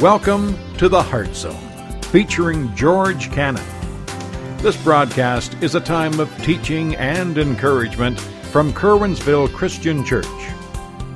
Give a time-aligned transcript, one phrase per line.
[0.00, 1.58] Welcome to the Heart Zone,
[2.02, 3.66] featuring George Cannon.
[4.58, 10.24] This broadcast is a time of teaching and encouragement from Curwensville Christian Church.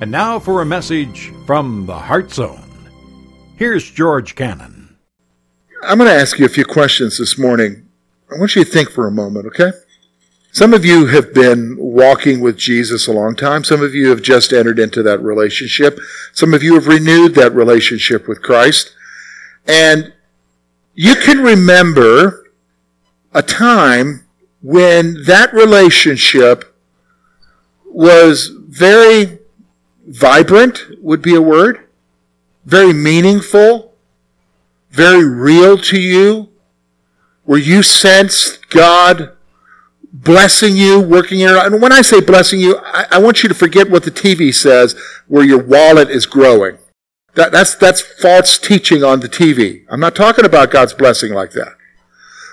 [0.00, 2.64] And now for a message from the Heart Zone.
[3.56, 4.96] Here's George Cannon.
[5.82, 7.86] I'm going to ask you a few questions this morning.
[8.34, 9.72] I want you to think for a moment, okay?
[10.56, 13.62] Some of you have been walking with Jesus a long time.
[13.62, 15.98] Some of you have just entered into that relationship.
[16.32, 18.94] Some of you have renewed that relationship with Christ.
[19.66, 20.14] And
[20.94, 22.52] you can remember
[23.34, 24.24] a time
[24.62, 26.74] when that relationship
[27.84, 29.40] was very
[30.06, 31.86] vibrant, would be a word,
[32.64, 33.92] very meaningful,
[34.90, 36.48] very real to you,
[37.44, 39.35] where you sensed God
[40.22, 43.54] blessing you, working in And when I say blessing you, I, I, want you to
[43.54, 46.78] forget what the TV says, where your wallet is growing.
[47.34, 49.84] That, that's, that's false teaching on the TV.
[49.90, 51.74] I'm not talking about God's blessing like that.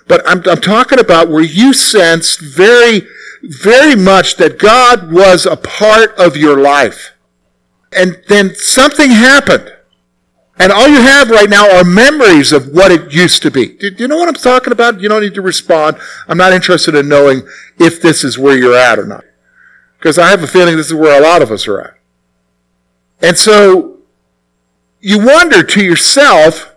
[0.08, 3.08] But I'm, I'm talking about where you sensed very,
[3.42, 7.14] very much that God was a part of your life.
[7.96, 9.73] And then something happened.
[10.58, 13.76] And all you have right now are memories of what it used to be.
[13.76, 15.02] Do, you know what I'm talking about?
[15.02, 15.98] You don't need to respond.
[16.28, 17.42] I'm not interested in knowing
[17.80, 19.24] if this is where you're at or not.
[19.98, 21.98] Because I have a feeling this is where a lot of us are at.
[23.22, 24.00] And so
[25.00, 26.74] you wonder to yourself,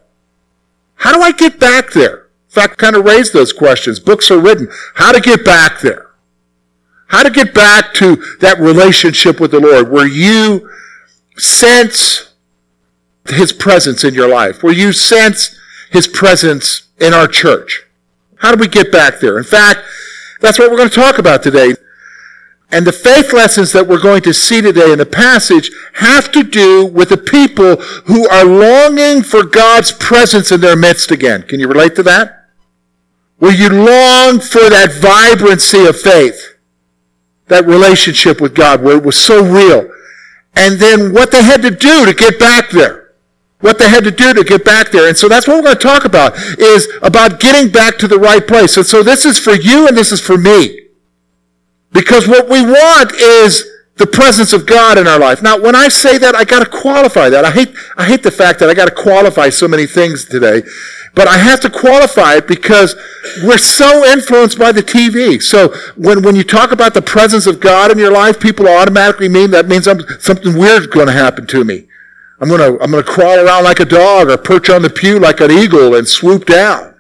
[0.94, 2.28] how do I get back there?
[2.48, 4.00] In fact, kind of raise those questions.
[4.00, 4.68] Books are written.
[4.94, 6.10] How to get back there.
[7.08, 10.70] How to get back to that relationship with the Lord where you
[11.36, 12.25] sense
[13.28, 15.56] his presence in your life, where you sense
[15.90, 17.84] his presence in our church.
[18.36, 19.38] How do we get back there?
[19.38, 19.80] In fact,
[20.40, 21.74] that's what we're going to talk about today.
[22.70, 26.42] And the faith lessons that we're going to see today in the passage have to
[26.42, 27.76] do with the people
[28.06, 31.42] who are longing for God's presence in their midst again.
[31.42, 32.48] Can you relate to that?
[33.38, 36.56] Where you long for that vibrancy of faith,
[37.46, 39.88] that relationship with God where it was so real.
[40.56, 43.05] And then what they had to do to get back there
[43.60, 45.08] what they had to do to get back there.
[45.08, 48.18] And so that's what we're going to talk about is about getting back to the
[48.18, 48.76] right place.
[48.76, 50.80] And so this is for you and this is for me.
[51.92, 53.64] Because what we want is
[53.96, 55.42] the presence of God in our life.
[55.42, 57.46] Now, when I say that, I got to qualify that.
[57.46, 60.62] I hate, I hate the fact that I got to qualify so many things today,
[61.14, 62.94] but I have to qualify it because
[63.42, 65.42] we're so influenced by the TV.
[65.42, 69.30] So when, when you talk about the presence of God in your life, people automatically
[69.30, 71.86] mean that means something weird is going to happen to me.
[72.40, 74.90] I'm going to, I'm going to crawl around like a dog or perch on the
[74.90, 76.94] pew like an eagle and swoop down.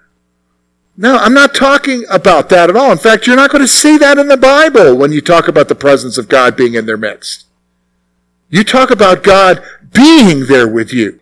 [0.96, 2.90] No, I'm not talking about that at all.
[2.90, 5.68] In fact, you're not going to see that in the Bible when you talk about
[5.68, 7.44] the presence of God being in their midst.
[8.48, 11.20] You talk about God being there with you.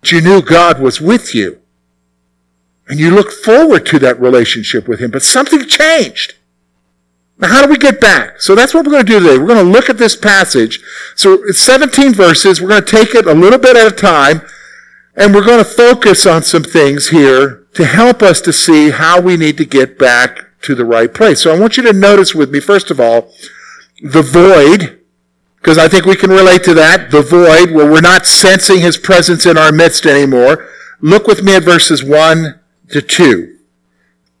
[0.00, 1.60] But you knew God was with you.
[2.88, 6.34] And you look forward to that relationship with Him, but something changed.
[7.38, 8.40] Now, how do we get back?
[8.40, 9.38] So that's what we're going to do today.
[9.38, 10.80] We're going to look at this passage.
[11.14, 12.62] So it's 17 verses.
[12.62, 14.40] We're going to take it a little bit at a time,
[15.14, 19.20] and we're going to focus on some things here to help us to see how
[19.20, 21.42] we need to get back to the right place.
[21.42, 23.30] So I want you to notice with me, first of all,
[24.00, 25.00] the void,
[25.56, 28.96] because I think we can relate to that, the void where we're not sensing his
[28.96, 30.66] presence in our midst anymore.
[31.02, 32.58] Look with me at verses 1
[32.92, 33.58] to 2.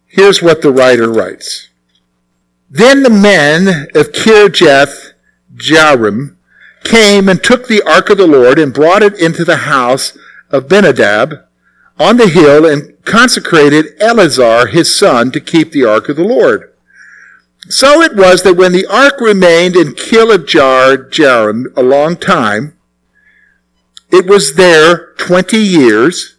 [0.06, 1.68] Here's what the writer writes.
[2.68, 5.12] Then the men of Kirjath
[5.54, 6.36] Jearim
[6.82, 10.16] came and took the ark of the Lord and brought it into the house
[10.50, 11.44] of Benadab
[11.98, 16.72] on the hill and consecrated Eleazar his son to keep the ark of the Lord.
[17.68, 22.76] So it was that when the ark remained in Kirjath Jearim a long time,
[24.10, 26.36] it was there twenty years,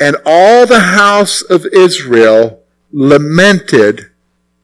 [0.00, 4.07] and all the house of Israel lamented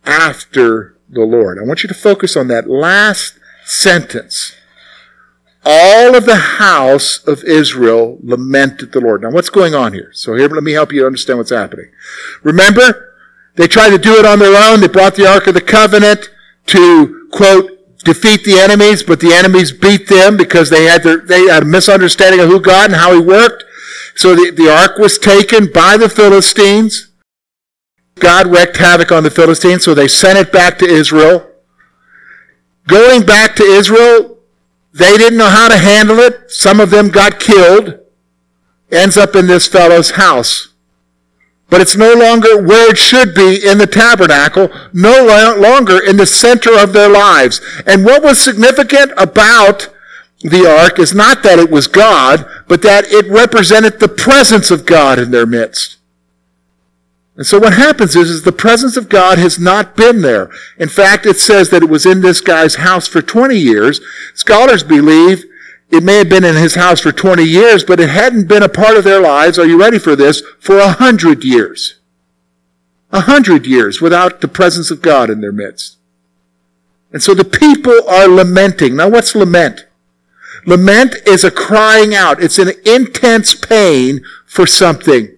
[0.05, 1.59] after the Lord.
[1.59, 4.55] I want you to focus on that last sentence.
[5.65, 9.23] All of the house of Israel lamented the Lord.
[9.23, 10.11] Now what's going on here?
[10.13, 11.91] So here, let me help you understand what's happening.
[12.43, 13.15] Remember,
[13.57, 14.81] they tried to do it on their own.
[14.81, 16.29] They brought the Ark of the Covenant
[16.67, 17.71] to, quote,
[18.05, 21.67] defeat the enemies, but the enemies beat them because they had their, they had a
[21.67, 23.65] misunderstanding of who God and how He worked.
[24.15, 27.09] So the, the Ark was taken by the Philistines.
[28.19, 31.51] God wreaked havoc on the Philistines, so they sent it back to Israel.
[32.87, 34.39] Going back to Israel,
[34.93, 36.51] they didn't know how to handle it.
[36.51, 37.99] Some of them got killed.
[38.93, 40.69] Ends up in this fellow's house.
[41.71, 45.27] but it's no longer where it should be in the tabernacle, no
[45.59, 47.61] longer in the center of their lives.
[47.85, 49.89] And what was significant about
[50.43, 54.87] the ark is not that it was God, but that it represented the presence of
[54.87, 55.97] God in their midst.
[57.37, 60.51] And so what happens is, is the presence of God has not been there.
[60.79, 64.01] In fact, it says that it was in this guy's house for 20 years.
[64.35, 65.45] Scholars believe
[65.91, 68.69] it may have been in his house for 20 years, but it hadn't been a
[68.69, 71.99] part of their lives, are you ready for this, for a hundred years.
[73.13, 75.99] A hundred years without the presence of God in their midst.
[77.13, 78.97] And so the people are lamenting.
[78.97, 79.87] Now what's lament?
[80.67, 82.43] Lament is a crying out.
[82.43, 85.34] It's an intense pain for something.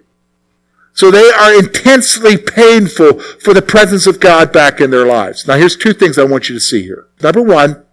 [0.96, 5.46] So they are intensely painful for the presence of God back in their lives.
[5.46, 7.06] Now here's two things I want you to see here.
[7.22, 7.84] Number one,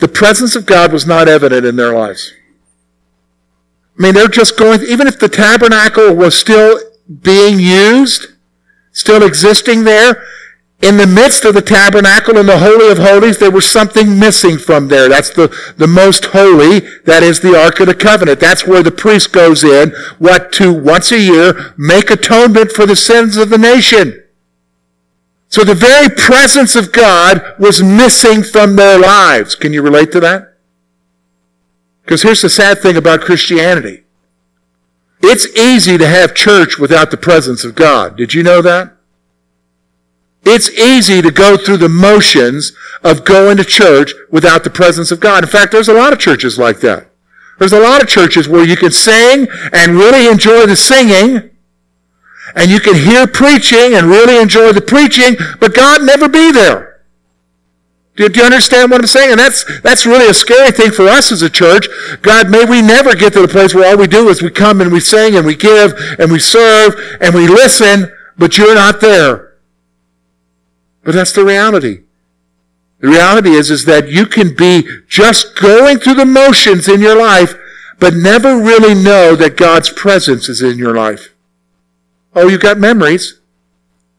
[0.00, 2.32] the presence of God was not evident in their lives.
[3.96, 6.80] I mean, they're just going, even if the tabernacle was still
[7.22, 8.26] being used,
[8.90, 10.24] still existing there,
[10.82, 14.56] in the midst of the tabernacle in the Holy of Holies, there was something missing
[14.56, 15.08] from there.
[15.10, 16.80] That's the, the most holy.
[17.04, 18.40] That is the Ark of the Covenant.
[18.40, 22.96] That's where the priest goes in, what, to once a year make atonement for the
[22.96, 24.22] sins of the nation.
[25.48, 29.54] So the very presence of God was missing from their lives.
[29.54, 30.54] Can you relate to that?
[32.02, 34.04] Because here's the sad thing about Christianity.
[35.22, 38.16] It's easy to have church without the presence of God.
[38.16, 38.96] Did you know that?
[40.44, 42.72] It's easy to go through the motions
[43.02, 45.44] of going to church without the presence of God.
[45.44, 47.10] In fact, there's a lot of churches like that.
[47.58, 51.50] There's a lot of churches where you can sing and really enjoy the singing,
[52.56, 57.02] and you can hear preaching and really enjoy the preaching, but God never be there.
[58.16, 59.30] Do, you understand what I'm saying?
[59.30, 61.86] And that's, that's really a scary thing for us as a church.
[62.22, 64.80] God, may we never get to the place where all we do is we come
[64.80, 69.00] and we sing and we give and we serve and we listen, but you're not
[69.00, 69.49] there.
[71.02, 72.02] But that's the reality.
[73.00, 77.16] The reality is, is that you can be just going through the motions in your
[77.16, 77.54] life,
[77.98, 81.34] but never really know that God's presence is in your life.
[82.34, 83.40] Oh, you've got memories.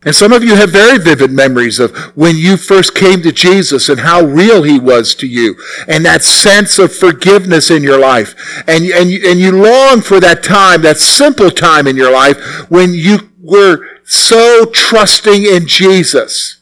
[0.04, 3.88] And some of you have very vivid memories of when you first came to Jesus
[3.88, 5.56] and how real he was to you
[5.88, 8.34] and that sense of forgiveness in your life.
[8.68, 12.39] And, and, and you long for that time, that simple time in your life
[12.72, 16.61] when you were so trusting in Jesus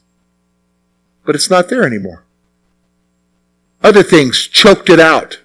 [1.30, 2.24] but it's not there anymore.
[3.84, 5.38] Other things choked it out.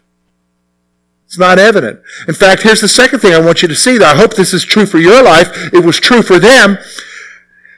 [1.26, 2.00] It's not evident.
[2.26, 4.02] In fact, here's the second thing I want you to see.
[4.02, 5.74] I hope this is true for your life.
[5.74, 6.78] It was true for them.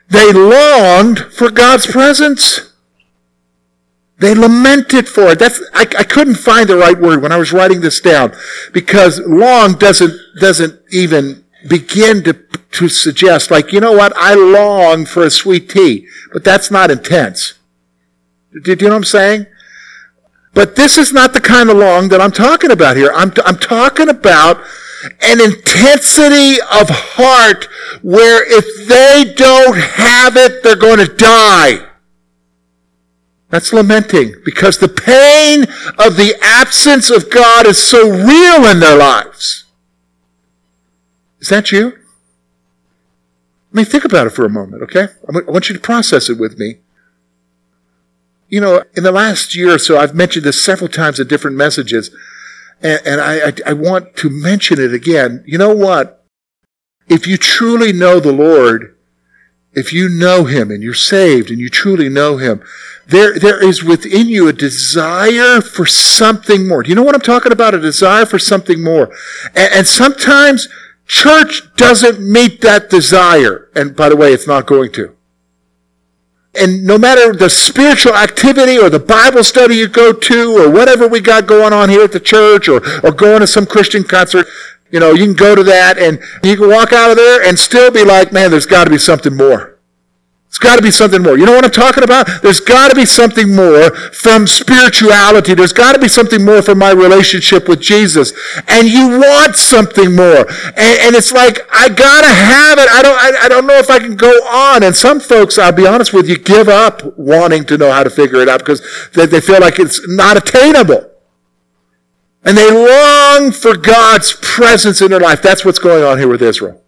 [0.09, 2.73] They longed for God's presence.
[4.19, 5.41] They lamented for it.
[5.41, 8.33] That's, I, I couldn't find the right word when I was writing this down
[8.73, 14.13] because long doesn't, doesn't even begin to, to suggest like, you know what?
[14.15, 17.55] I long for a sweet tea, but that's not intense.
[18.63, 19.47] Do you know what I'm saying?
[20.55, 23.13] But this is not the kind of long that I'm talking about here.
[23.15, 24.59] I'm, I'm talking about
[25.21, 27.69] an intensity of heart
[28.03, 31.87] where if they don't have it, they're going to die.
[33.51, 35.65] That's lamenting because the pain
[35.99, 39.65] of the absence of God is so real in their lives.
[41.41, 41.93] Is that you?
[43.73, 45.09] I mean, think about it for a moment, okay?
[45.29, 46.79] I want you to process it with me.
[48.49, 51.57] You know, in the last year or so, I've mentioned this several times in different
[51.57, 52.11] messages,
[52.81, 55.43] and, and I, I, I want to mention it again.
[55.47, 56.25] You know what?
[57.09, 58.97] If you truly know the Lord,
[59.73, 62.63] if you know Him and you're saved and you truly know Him,
[63.07, 66.83] there, there is within you a desire for something more.
[66.83, 67.75] Do you know what I'm talking about?
[67.75, 69.13] A desire for something more.
[69.55, 70.69] And, and sometimes
[71.07, 73.71] church doesn't meet that desire.
[73.75, 75.16] And by the way, it's not going to
[76.67, 81.07] and no matter the spiritual activity or the Bible study you go to or whatever
[81.07, 84.49] we got going on here at the church or, or going to some Christian concert,
[84.91, 87.57] you know, you can go to that and you can walk out of there and
[87.57, 89.76] still be like, man, there's got to be something more.
[90.49, 91.37] It's got to be something more.
[91.37, 92.29] You know what I'm talking about?
[92.41, 95.55] There's got to be something more from spirituality.
[95.55, 98.33] There's got to be something more from my relationship with Jesus.
[98.67, 100.49] And you want something more.
[100.49, 102.89] And, and it's like, I got to have it.
[102.89, 104.83] I don't, I, I don't know if I can go on.
[104.83, 108.11] And some folks, I'll be honest with you, give up wanting to know how to
[108.11, 108.81] figure it out because
[109.13, 111.11] they, they feel like it's not attainable.
[112.45, 115.43] And they long for God's presence in their life.
[115.43, 116.81] That's what's going on here with Israel.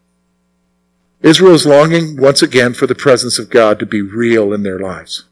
[1.23, 4.79] Israel is longing once again for the presence of God to be real in their
[4.79, 5.25] lives.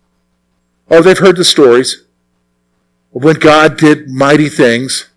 [0.90, 2.05] Oh, they've heard the stories
[3.14, 5.09] of when God did mighty things,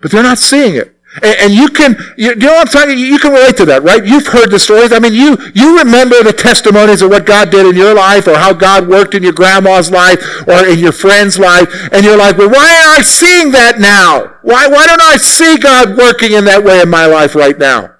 [0.00, 0.96] but they're not seeing it.
[1.22, 2.98] And, and you can, you, you, know what I'm talking?
[2.98, 4.04] You can relate to that, right?
[4.04, 4.92] You've heard the stories.
[4.92, 8.38] I mean, you, you remember the testimonies of what God did in your life or
[8.38, 11.68] how God worked in your grandma's life or in your friend's life.
[11.92, 14.36] And you're like, well, why am I seeing that now?
[14.42, 17.96] Why, why don't I see God working in that way in my life right now?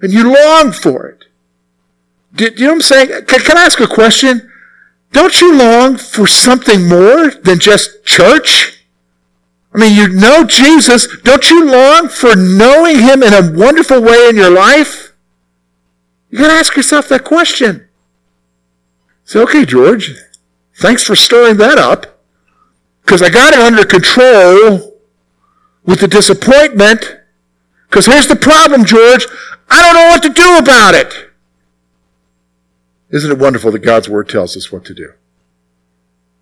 [0.00, 1.24] And you long for it.
[2.34, 3.08] Do, do you know what I'm saying?
[3.26, 4.50] Can, can I ask a question?
[5.12, 8.84] Don't you long for something more than just church?
[9.72, 11.06] I mean, you know Jesus.
[11.22, 15.12] Don't you long for knowing him in a wonderful way in your life?
[16.30, 17.88] You got to ask yourself that question.
[19.24, 20.14] Say, okay, George,
[20.76, 22.20] thanks for stirring that up.
[23.02, 24.98] Because I got it under control
[25.84, 27.18] with the disappointment.
[27.88, 29.26] Because here's the problem, George.
[29.68, 31.30] I don't know what to do about it.
[33.10, 35.12] Isn't it wonderful that God's Word tells us what to do?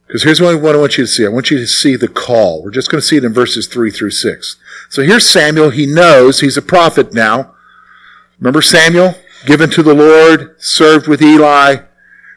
[0.06, 1.24] Because here's what I want you to see.
[1.24, 2.62] I want you to see the call.
[2.62, 4.56] We're just going to see it in verses 3 through 6.
[4.88, 5.70] So here's Samuel.
[5.70, 7.54] He knows he's a prophet now.
[8.38, 9.14] Remember Samuel?
[9.46, 11.76] Given to the Lord, served with Eli.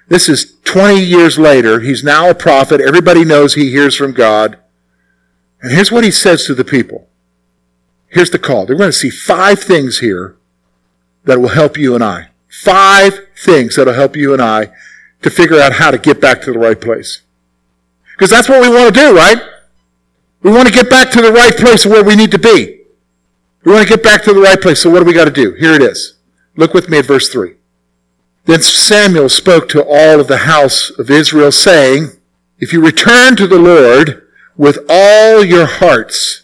[0.07, 1.79] This is 20 years later.
[1.81, 2.81] He's now a prophet.
[2.81, 4.57] Everybody knows he hears from God.
[5.61, 7.07] And here's what he says to the people.
[8.09, 8.65] Here's the call.
[8.65, 10.37] They're going to see five things here
[11.25, 12.29] that will help you and I.
[12.47, 14.71] Five things that will help you and I
[15.21, 17.21] to figure out how to get back to the right place.
[18.13, 19.37] Because that's what we want to do, right?
[20.41, 22.81] We want to get back to the right place where we need to be.
[23.63, 24.81] We want to get back to the right place.
[24.81, 25.53] So what do we got to do?
[25.53, 26.17] Here it is.
[26.55, 27.55] Look with me at verse 3.
[28.45, 32.11] Then Samuel spoke to all of the house of Israel, saying,
[32.59, 36.43] If you return to the Lord with all your hearts,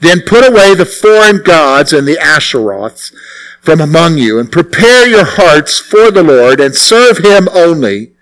[0.00, 3.12] then put away the foreign gods and the Asheroths
[3.60, 8.12] from among you, and prepare your hearts for the Lord, and serve him only,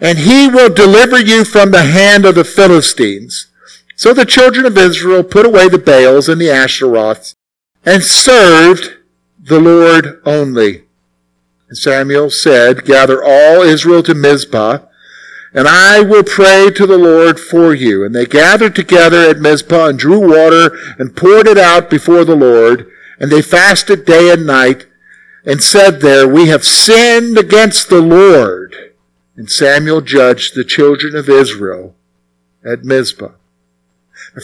[0.00, 3.48] and he will deliver you from the hand of the Philistines.
[3.96, 7.34] So the children of Israel put away the Baals and the Asheroths
[7.84, 8.96] and served
[9.38, 10.84] the Lord only.
[11.68, 14.78] And Samuel said, Gather all Israel to Mizpah,
[15.54, 18.04] and I will pray to the Lord for you.
[18.04, 22.36] And they gathered together at Mizpah and drew water and poured it out before the
[22.36, 22.90] Lord.
[23.18, 24.86] And they fasted day and night
[25.44, 28.74] and said there, We have sinned against the Lord.
[29.36, 31.94] And Samuel judged the children of Israel
[32.64, 33.32] at Mizpah.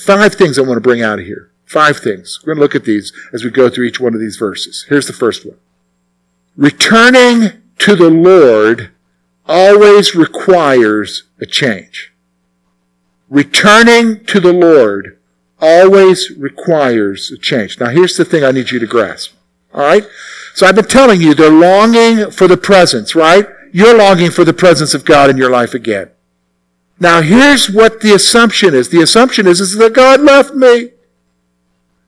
[0.05, 1.51] five things I want to bring out of here.
[1.65, 2.41] Five things.
[2.41, 4.87] We're going to look at these as we go through each one of these verses.
[4.89, 5.57] Here's the first one.
[6.57, 8.91] Returning to the Lord
[9.49, 12.13] always requires a change.
[13.29, 15.19] Returning to the Lord
[15.61, 17.81] always requires a change.
[17.81, 19.33] Now here's the thing I need you to grasp.
[19.75, 20.07] Alright?
[20.55, 23.47] So I've been telling you, they're longing for the presence, right?
[23.73, 26.11] you're longing for the presence of God in your life again.
[27.01, 28.89] Now here's what the assumption is.
[28.89, 30.91] The assumption is, is that God left me.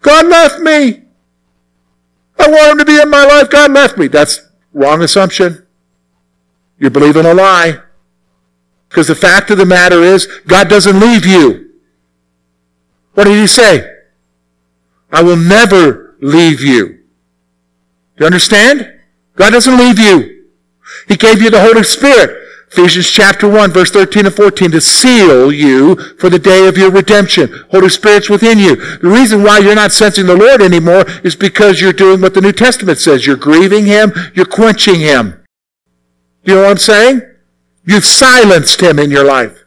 [0.02, 1.02] God left me.
[2.38, 3.50] I want him to be in my life.
[3.50, 4.08] God left me.
[4.08, 4.40] That's
[4.72, 5.66] wrong assumption.
[6.80, 7.78] You're believing a lie.
[8.88, 11.70] Because the fact of the matter is, God doesn't leave you.
[13.14, 13.88] What did he say?
[15.12, 16.88] I will never leave you.
[16.88, 18.98] Do you understand?
[19.36, 20.46] God doesn't leave you.
[21.06, 22.38] He gave you the Holy Spirit.
[22.72, 26.90] Ephesians chapter 1 verse 13 and 14 to seal you for the day of your
[26.90, 27.64] redemption.
[27.70, 28.76] Holy Spirit's within you.
[28.76, 32.40] The reason why you're not sensing the Lord anymore is because you're doing what the
[32.40, 33.26] New Testament says.
[33.26, 34.12] You're grieving Him.
[34.34, 35.39] You're quenching Him.
[36.44, 37.22] You know what I'm saying?
[37.84, 39.64] You've silenced Him in your life.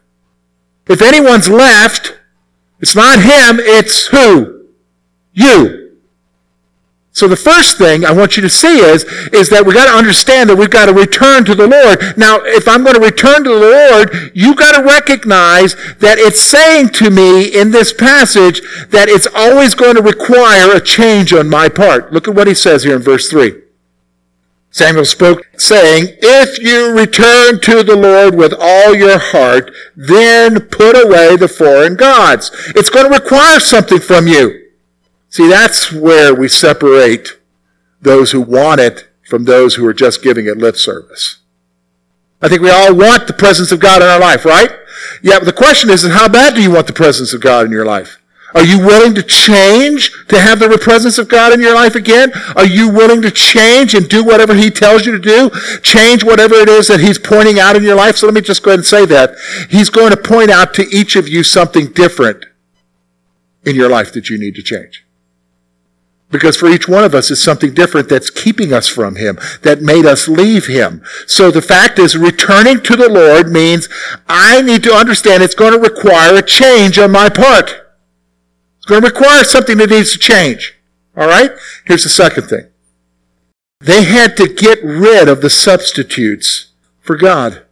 [0.87, 2.19] If anyone's left,
[2.79, 4.67] it's not Him, it's who?
[5.33, 5.83] You.
[7.15, 9.95] So the first thing I want you to see is, is that we've got to
[9.95, 12.17] understand that we've got to return to the Lord.
[12.17, 16.41] Now, if I'm going to return to the Lord, you've got to recognize that it's
[16.41, 21.49] saying to me in this passage that it's always going to require a change on
[21.49, 22.11] my part.
[22.11, 23.62] Look at what he says here in verse 3.
[24.73, 30.95] Samuel spoke saying, If you return to the Lord with all your heart, then put
[30.95, 32.49] away the foreign gods.
[32.75, 34.71] It's going to require something from you.
[35.29, 37.39] See, that's where we separate
[38.01, 41.37] those who want it from those who are just giving it lip service.
[42.41, 44.71] I think we all want the presence of God in our life, right?
[45.21, 47.71] Yeah, but the question is, how bad do you want the presence of God in
[47.71, 48.19] your life?
[48.55, 52.31] Are you willing to change to have the presence of God in your life again?
[52.55, 55.49] Are you willing to change and do whatever He tells you to do?
[55.81, 58.17] Change whatever it is that He's pointing out in your life?
[58.17, 59.35] So let me just go ahead and say that.
[59.69, 62.45] He's going to point out to each of you something different
[63.65, 65.05] in your life that you need to change.
[66.29, 69.81] Because for each one of us it's something different that's keeping us from Him, that
[69.81, 71.03] made us leave Him.
[71.27, 73.87] So the fact is, returning to the Lord means
[74.27, 77.82] I need to understand it's going to require a change on my part.
[78.83, 80.77] It's going to require something that needs to change.
[81.15, 81.51] All right?
[81.85, 82.67] Here's the second thing.
[83.79, 87.63] They had to get rid of the substitutes for God.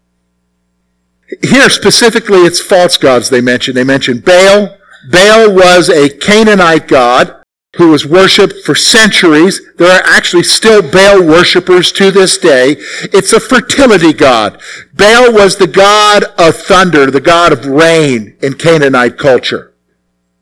[1.44, 3.76] Here specifically it's false gods they mention.
[3.76, 4.78] They mention Baal.
[5.12, 7.44] Baal was a Canaanite god
[7.76, 9.60] who was worshipped for centuries.
[9.76, 12.78] There are actually still Baal worshippers to this day.
[13.12, 14.62] It's a fertility god.
[14.94, 19.71] Baal was the god of thunder, the god of rain in Canaanite culture.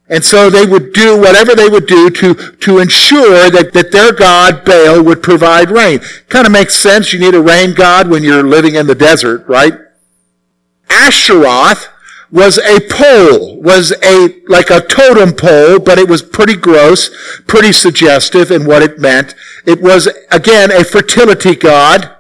[0.10, 4.12] And so they would do whatever they would do to, to ensure that, that their
[4.12, 6.00] god, Baal, would provide rain.
[6.30, 7.14] Kind of makes sense.
[7.14, 9.74] You need a rain god when you're living in the desert, right?
[10.88, 11.88] Asheroth
[12.32, 17.10] was a pole, was a, like a totem pole, but it was pretty gross,
[17.46, 19.36] pretty suggestive in what it meant.
[19.66, 22.16] It was, again, a fertility god.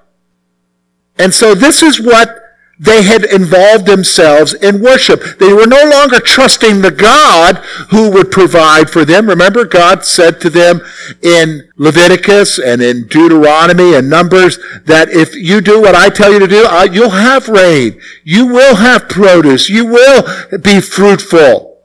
[1.17, 2.48] And so this is what
[2.81, 5.37] they had involved themselves in worship.
[5.37, 7.57] They were no longer trusting the God
[7.89, 9.27] who would provide for them.
[9.27, 10.79] Remember, God said to them
[11.21, 16.39] in Leviticus and in Deuteronomy and Numbers that if you do what I tell you
[16.39, 17.99] to do, you'll have rain.
[18.23, 19.69] You will have produce.
[19.69, 20.23] You will
[20.59, 21.81] be fruitful.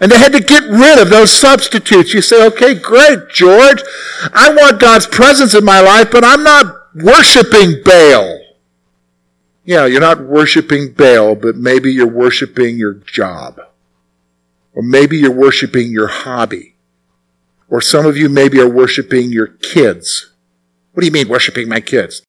[0.00, 2.12] And they had to get rid of those substitutes.
[2.12, 3.82] You say, okay, great, George.
[4.34, 8.47] I want God's presence in my life, but I'm not worshiping Baal.
[9.68, 13.60] Yeah, you're not worshiping Baal, but maybe you're worshiping your job.
[14.72, 16.76] Or maybe you're worshiping your hobby.
[17.68, 20.32] Or some of you maybe are worshiping your kids.
[20.94, 22.22] What do you mean worshiping my kids?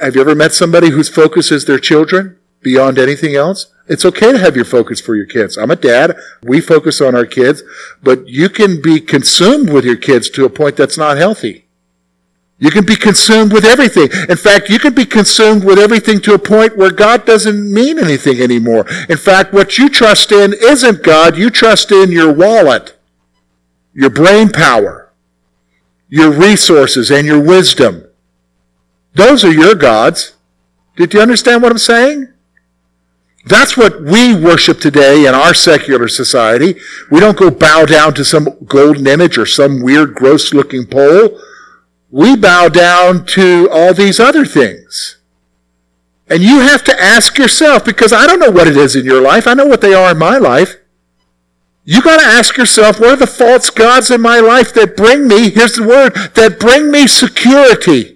[0.00, 3.66] Have you ever met somebody whose focus is their children beyond anything else?
[3.88, 5.58] It's okay to have your focus for your kids.
[5.58, 6.16] I'm a dad.
[6.44, 7.64] We focus on our kids,
[8.00, 11.65] but you can be consumed with your kids to a point that's not healthy.
[12.58, 14.08] You can be consumed with everything.
[14.30, 17.98] In fact, you can be consumed with everything to a point where God doesn't mean
[17.98, 18.86] anything anymore.
[19.10, 21.36] In fact, what you trust in isn't God.
[21.36, 22.96] You trust in your wallet,
[23.92, 25.12] your brain power,
[26.08, 28.04] your resources, and your wisdom.
[29.14, 30.34] Those are your gods.
[30.96, 32.32] Did you understand what I'm saying?
[33.44, 36.80] That's what we worship today in our secular society.
[37.10, 41.38] We don't go bow down to some golden image or some weird, gross looking pole
[42.10, 45.18] we bow down to all these other things.
[46.28, 49.20] And you have to ask yourself, because I don't know what it is in your
[49.20, 49.46] life.
[49.46, 50.76] I know what they are in my life.
[51.84, 55.28] You got to ask yourself, what are the false gods in my life that bring
[55.28, 58.15] me, here's the word, that bring me security?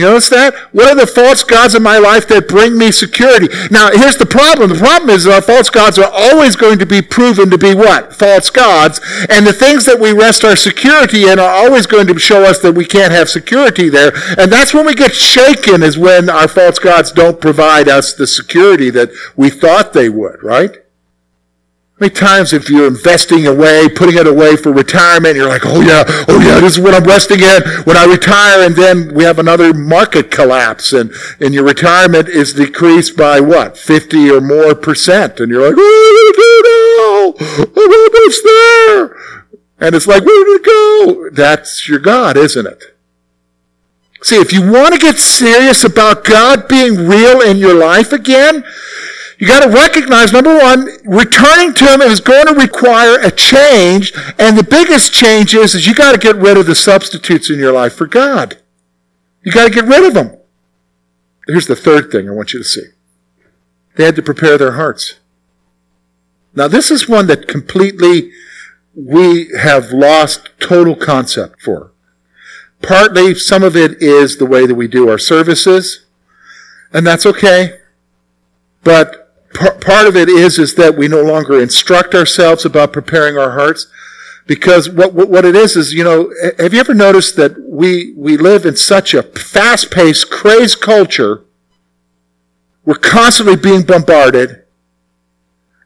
[0.00, 0.54] You notice that?
[0.72, 3.48] What are the false gods in my life that bring me security?
[3.70, 4.70] Now, here's the problem.
[4.70, 8.14] The problem is that false gods are always going to be proven to be what?
[8.14, 8.98] False gods.
[9.28, 12.60] And the things that we rest our security in are always going to show us
[12.60, 14.12] that we can't have security there.
[14.38, 18.26] And that's when we get shaken is when our false gods don't provide us the
[18.26, 20.78] security that we thought they would, right?
[22.00, 26.02] Many times if you're investing away, putting it away for retirement, you're like, oh yeah,
[26.28, 29.38] oh yeah, this is what I'm resting in when I retire, and then we have
[29.38, 35.40] another market collapse, and, and your retirement is decreased by what, 50 or more percent,
[35.40, 39.16] and you're like, oh, no, I'm almost there.
[39.78, 41.30] And it's like, where did it go?
[41.32, 42.82] That's your God, isn't it?
[44.22, 48.64] See, if you want to get serious about God being real in your life again,
[49.40, 54.12] you got to recognize, number one, returning to Him is going to require a change.
[54.38, 57.58] And the biggest change is, is you got to get rid of the substitutes in
[57.58, 58.58] your life for God.
[59.42, 60.36] You got to get rid of them.
[61.46, 62.84] Here's the third thing I want you to see.
[63.96, 65.14] They had to prepare their hearts.
[66.54, 68.32] Now this is one that completely
[68.94, 71.92] we have lost total concept for.
[72.82, 76.06] Partly, some of it is the way that we do our services,
[76.92, 77.78] and that's okay.
[78.82, 79.19] But
[79.80, 83.86] part of it is is that we no longer instruct ourselves about preparing our hearts
[84.46, 88.36] because what, what, it is is you know have you ever noticed that we we
[88.36, 91.44] live in such a fast-paced crazed culture?
[92.84, 94.64] We're constantly being bombarded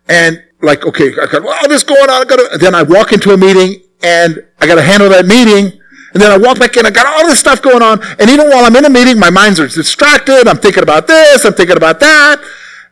[0.09, 3.33] and like okay i got all this going on i got then i walk into
[3.33, 5.81] a meeting and i got to handle that meeting
[6.15, 8.49] and then I walk back in, I got all this stuff going on, and even
[8.49, 11.99] while I'm in a meeting, my mind's distracted, I'm thinking about this, I'm thinking about
[11.99, 12.41] that,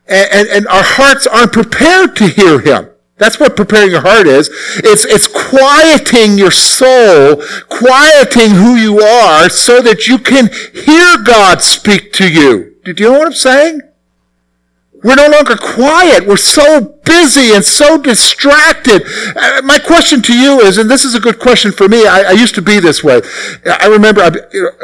[0.07, 2.89] and, and, and our hearts aren't prepared to hear Him.
[3.19, 4.49] That's what preparing your heart is.
[4.79, 7.37] It's, it's quieting your soul,
[7.69, 12.75] quieting who you are so that you can hear God speak to you.
[12.85, 13.81] Do you know what I'm saying?
[15.03, 16.27] We're no longer quiet.
[16.27, 19.03] We're so busy and so distracted.
[19.35, 22.07] Uh, my question to you is, and this is a good question for me.
[22.07, 23.21] I, I used to be this way.
[23.67, 24.31] I remember, I,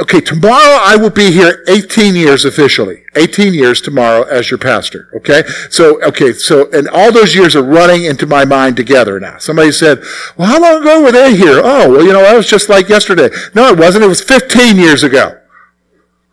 [0.02, 3.04] okay, tomorrow I will be here 18 years officially.
[3.14, 5.08] 18 years tomorrow as your pastor.
[5.14, 5.44] Okay?
[5.70, 9.38] So, okay, so, and all those years are running into my mind together now.
[9.38, 10.02] Somebody said,
[10.36, 11.60] well, how long ago were they here?
[11.62, 13.30] Oh, well, you know, that was just like yesterday.
[13.54, 14.04] No, it wasn't.
[14.04, 15.38] It was 15 years ago.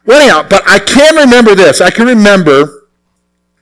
[0.06, 1.82] Well, anyhow, but I can remember this.
[1.82, 2.75] I can remember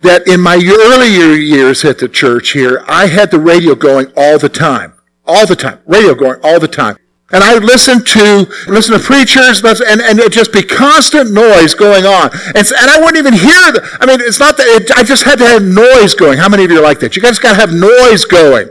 [0.03, 4.37] that in my earlier years at the church here, I had the radio going all
[4.37, 4.93] the time.
[5.25, 5.79] All the time.
[5.85, 6.97] Radio going all the time.
[7.31, 11.73] And I would listen to, listen to preachers, and, and it'd just be constant noise
[11.73, 12.29] going on.
[12.47, 15.23] And, and I wouldn't even hear the, I mean, it's not that, it, I just
[15.23, 16.37] had to have noise going.
[16.37, 17.15] How many of you are like that?
[17.15, 18.69] You guys gotta have noise going.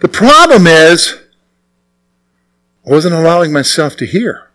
[0.00, 1.18] The problem is,
[2.84, 4.50] I wasn't allowing myself to hear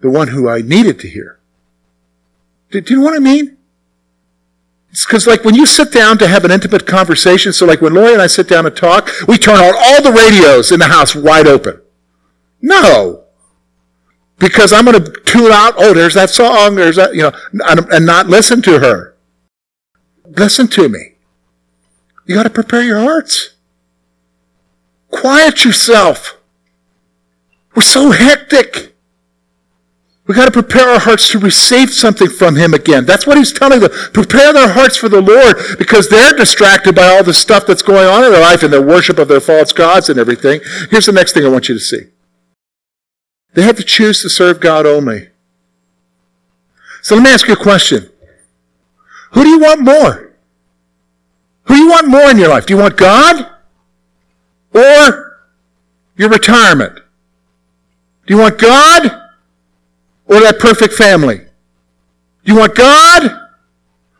[0.00, 1.38] the one who I needed to hear.
[2.70, 3.53] Do, do you know what I mean?
[5.02, 8.12] Because like when you sit down to have an intimate conversation, so like when Lori
[8.12, 11.14] and I sit down to talk, we turn on all the radios in the house
[11.16, 11.80] wide open.
[12.62, 13.24] No.
[14.38, 18.06] Because I'm going to tune out, oh, there's that song, there's that, you know, and
[18.06, 19.16] not listen to her.
[20.24, 21.16] Listen to me.
[22.26, 23.54] You got to prepare your hearts.
[25.10, 26.38] Quiet yourself.
[27.74, 28.93] We're so hectic.
[30.26, 33.04] We got to prepare our hearts to receive something from Him again.
[33.04, 33.90] That's what He's telling them.
[34.12, 38.06] Prepare their hearts for the Lord because they're distracted by all the stuff that's going
[38.06, 40.60] on in their life and their worship of their false gods and everything.
[40.90, 42.06] Here's the next thing I want you to see.
[43.52, 45.28] They have to choose to serve God only.
[47.02, 48.08] So let me ask you a question.
[49.32, 50.32] Who do you want more?
[51.64, 52.64] Who do you want more in your life?
[52.64, 53.46] Do you want God?
[54.72, 55.38] Or
[56.16, 57.00] your retirement?
[58.26, 59.23] Do you want God?
[60.26, 61.40] Or that perfect family?
[62.44, 63.48] You want God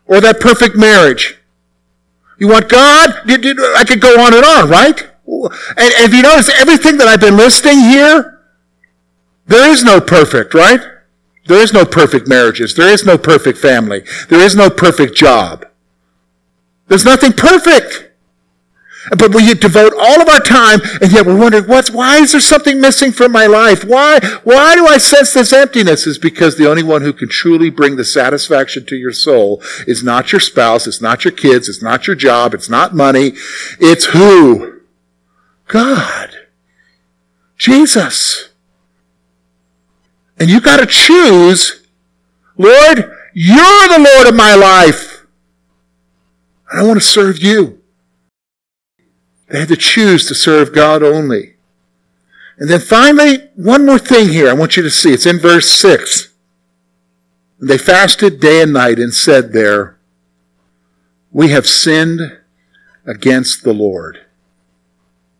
[0.06, 1.38] or that perfect marriage?
[2.38, 3.10] You want God?
[3.26, 5.00] I could go on and on, right?
[5.26, 8.40] And if you notice everything that I've been listing here,
[9.46, 10.80] there is no perfect, right?
[11.46, 12.74] There is no perfect marriages.
[12.74, 14.02] There is no perfect family.
[14.28, 15.66] There is no perfect job.
[16.88, 18.10] There's nothing perfect.
[19.10, 22.40] But we devote all of our time, and yet we're wondering, what's, why is there
[22.40, 23.84] something missing from my life?
[23.84, 26.06] Why, why do I sense this emptiness?
[26.06, 30.02] Is because the only one who can truly bring the satisfaction to your soul is
[30.02, 33.32] not your spouse, it's not your kids, it's not your job, it's not money.
[33.78, 34.80] It's who?
[35.66, 36.30] God.
[37.56, 38.50] Jesus.
[40.38, 41.86] And you gotta choose,
[42.56, 45.26] Lord, you're the Lord of my life.
[46.70, 47.80] And I want to serve you.
[49.54, 51.54] They had to choose to serve God only.
[52.58, 55.12] And then finally, one more thing here I want you to see.
[55.12, 56.34] It's in verse 6.
[57.60, 59.96] They fasted day and night and said there,
[61.30, 62.36] We have sinned
[63.06, 64.26] against the Lord.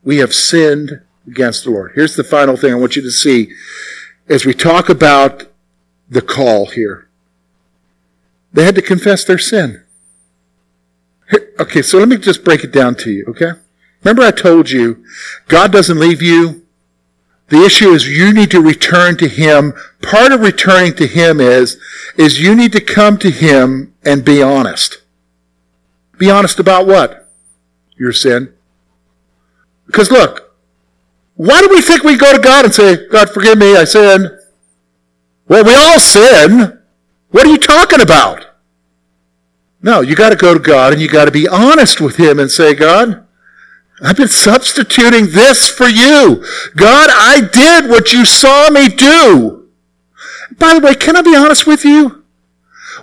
[0.05, 1.91] We have sinned against the Lord.
[1.97, 3.53] Here's the final thing I want you to see
[4.29, 5.51] as we talk about
[6.09, 7.09] the call here.
[8.53, 9.83] They had to confess their sin.
[11.59, 13.55] Okay, so let me just break it down to you, okay?
[14.05, 15.03] Remember I told you,
[15.49, 16.67] God doesn't leave you.
[17.49, 19.73] The issue is you need to return to Him.
[20.03, 21.79] Part of returning to Him is,
[22.17, 25.03] is you need to come to Him and be honest.
[26.19, 27.31] Be honest about what?
[27.97, 28.53] Your sin.
[29.87, 30.55] Because look,
[31.37, 34.31] why do we think we go to God and say, God forgive me, I sinned?
[35.49, 36.79] Well, we all sin.
[37.31, 38.47] What are you talking about?
[39.83, 42.75] No, you gotta go to God and you gotta be honest with Him and say,
[42.75, 43.24] God,
[44.03, 46.45] I've been substituting this for you.
[46.77, 49.69] God, I did what you saw me do.
[50.59, 52.25] By the way, can I be honest with you?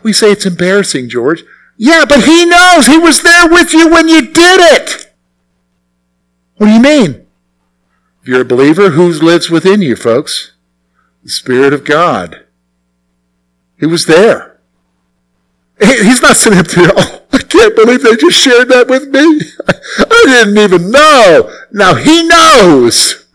[0.04, 1.44] We say it's embarrassing, George.
[1.78, 5.14] Yeah, but he knows he was there with you when you did it.
[6.58, 7.26] What do you mean?
[8.22, 10.52] If you're a believer, who lives within you, folks?
[11.24, 12.46] The Spirit of God.
[13.80, 14.60] He was there.
[15.80, 17.21] He's not sitting up there, oh,
[17.52, 19.20] can't believe they just shared that with me.
[19.68, 21.52] I didn't even know.
[21.72, 23.26] Now he knows.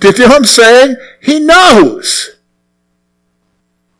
[0.00, 0.96] Did you know what I'm saying?
[1.20, 2.30] He knows.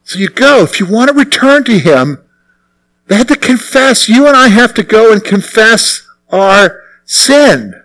[0.05, 0.63] So you go.
[0.63, 2.25] If you want to return to him,
[3.07, 4.09] they have to confess.
[4.09, 7.83] You and I have to go and confess our sin.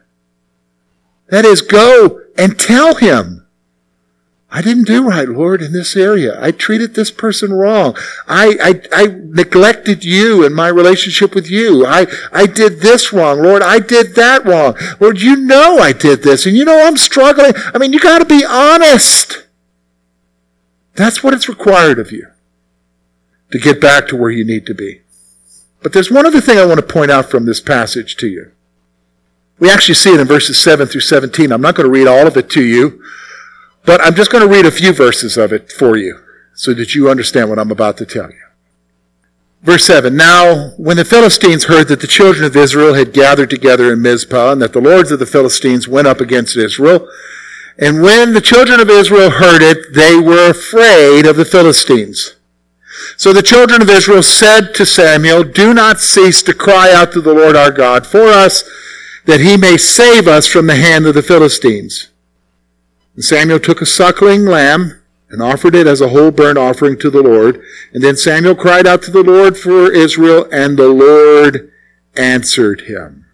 [1.30, 3.47] That is, go and tell him.
[4.50, 6.42] I didn't do right, Lord, in this area.
[6.42, 7.98] I treated this person wrong.
[8.28, 8.58] I,
[8.94, 11.86] I, I neglected you and my relationship with you.
[11.86, 13.62] I, I did this wrong, Lord.
[13.62, 14.76] I did that wrong.
[15.02, 17.54] Lord, you know I did this and you know I'm struggling.
[17.74, 19.48] I mean, you gotta be honest.
[20.96, 22.28] That's what it's required of you
[23.52, 25.02] to get back to where you need to be.
[25.84, 28.52] But there's one other thing I want to point out from this passage to you.
[29.60, 31.52] We actually see it in verses 7 through 17.
[31.52, 33.02] I'm not going to read all of it to you,
[33.88, 36.20] but I'm just going to read a few verses of it for you
[36.54, 38.42] so that you understand what I'm about to tell you.
[39.64, 43.92] Verse 7 Now, when the Philistines heard that the children of Israel had gathered together
[43.92, 47.10] in Mizpah, and that the lords of the Philistines went up against Israel,
[47.80, 52.36] and when the children of Israel heard it, they were afraid of the Philistines.
[53.16, 57.22] So the children of Israel said to Samuel, Do not cease to cry out to
[57.22, 58.64] the Lord our God for us,
[59.26, 62.10] that he may save us from the hand of the Philistines.
[63.18, 67.10] And Samuel took a suckling lamb and offered it as a whole burnt offering to
[67.10, 67.60] the Lord.
[67.92, 71.72] And then Samuel cried out to the Lord for Israel, and the Lord
[72.16, 73.26] answered him.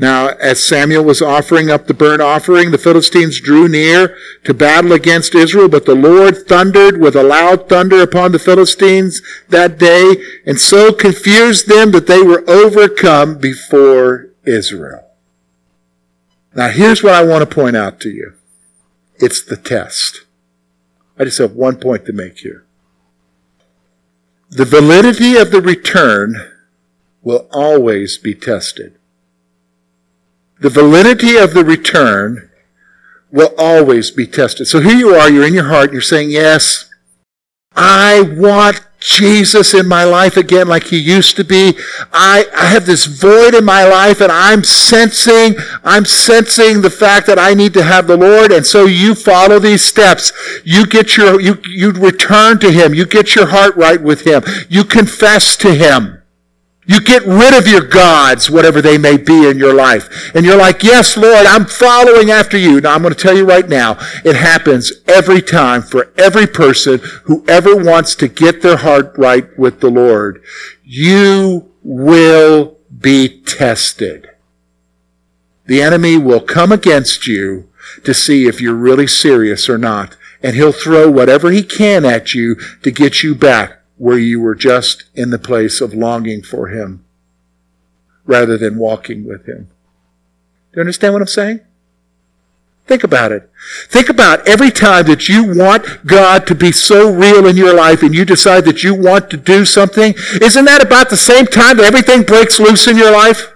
[0.00, 4.92] Now, as Samuel was offering up the burnt offering, the Philistines drew near to battle
[4.92, 10.22] against Israel, but the Lord thundered with a loud thunder upon the Philistines that day,
[10.44, 15.06] and so confused them that they were overcome before Israel.
[16.54, 18.34] Now, here's what I want to point out to you.
[19.18, 20.24] It's the test.
[21.18, 22.64] I just have one point to make here.
[24.50, 26.36] The validity of the return
[27.22, 28.96] will always be tested.
[30.60, 32.50] The validity of the return
[33.30, 34.66] will always be tested.
[34.66, 36.88] So here you are, you're in your heart, you're saying, yes,
[37.76, 41.78] I want Jesus in my life again like he used to be.
[42.12, 47.26] I, I have this void in my life and I'm sensing, I'm sensing the fact
[47.28, 48.50] that I need to have the Lord.
[48.50, 50.32] And so you follow these steps.
[50.64, 52.92] You get your, you, you return to him.
[52.92, 54.42] You get your heart right with him.
[54.68, 56.17] You confess to him.
[56.88, 60.34] You get rid of your gods, whatever they may be in your life.
[60.34, 62.80] And you're like, yes, Lord, I'm following after you.
[62.80, 66.98] Now I'm going to tell you right now, it happens every time for every person
[67.24, 70.42] who ever wants to get their heart right with the Lord.
[70.82, 74.30] You will be tested.
[75.66, 77.68] The enemy will come against you
[78.02, 80.16] to see if you're really serious or not.
[80.42, 84.54] And he'll throw whatever he can at you to get you back where you were
[84.54, 87.04] just in the place of longing for Him
[88.24, 89.68] rather than walking with Him.
[90.72, 91.60] Do you understand what I'm saying?
[92.86, 93.50] Think about it.
[93.88, 98.02] Think about every time that you want God to be so real in your life
[98.02, 100.14] and you decide that you want to do something.
[100.40, 103.52] Isn't that about the same time that everything breaks loose in your life?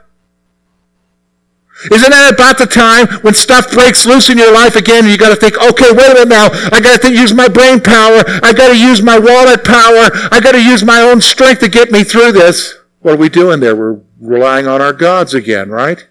[1.90, 5.18] Isn't that about the time when stuff breaks loose in your life again and you
[5.18, 6.49] got to think, okay, wait a minute now.
[6.71, 8.23] I got to use my brain power.
[8.42, 10.11] I got to use my wallet power.
[10.31, 12.79] I got to use my own strength to get me through this.
[13.01, 13.75] What are we doing there?
[13.75, 16.07] We're relying on our gods again, right?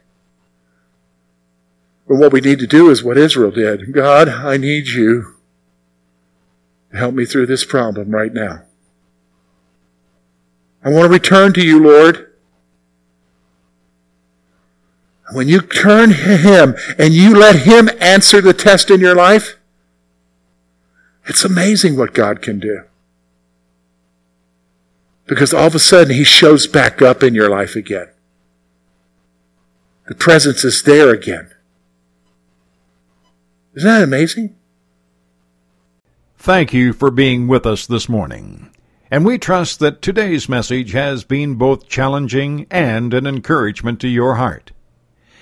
[2.07, 3.93] But what we need to do is what Israel did.
[3.93, 5.35] God, I need you
[6.91, 8.63] to help me through this problem right now.
[10.83, 12.30] I want to return to you, Lord.
[15.31, 19.57] When you turn to Him and you let Him answer the test in your life,
[21.25, 22.83] it's amazing what God can do.
[25.27, 28.09] Because all of a sudden He shows back up in your life again.
[30.07, 31.51] The presence is there again.
[33.75, 34.55] Isn't that amazing?
[36.37, 38.71] Thank you for being with us this morning.
[39.09, 44.35] And we trust that today's message has been both challenging and an encouragement to your
[44.35, 44.71] heart.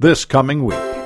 [0.00, 0.99] this coming week.